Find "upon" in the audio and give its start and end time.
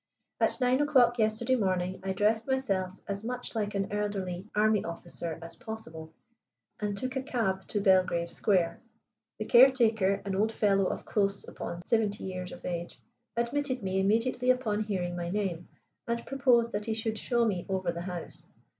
11.47-11.83, 14.49-14.81